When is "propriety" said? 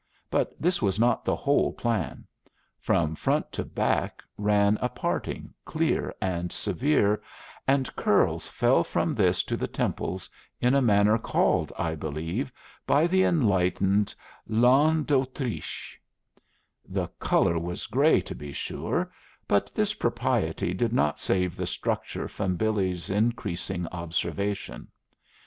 19.93-20.73